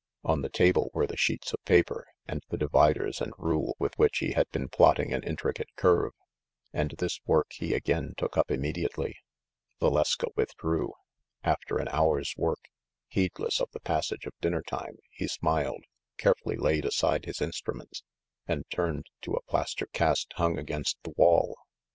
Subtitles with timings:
[0.23, 4.17] On the table were the sheets of paper and the dividers and rule with which
[4.17, 6.13] he had been plotting an intricate curve,
[6.73, 9.13] and this work he again took up immediately.
[9.79, 10.93] Valeska withdrew.
[11.43, 12.65] After an hour's work,
[13.09, 15.83] heedless of the passage of dinner time, he smiled,
[16.17, 18.01] carefully laid aside his instruments,
[18.47, 21.55] and turned to a plaster cast hung against the wall.